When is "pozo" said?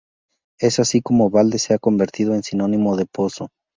3.05-3.49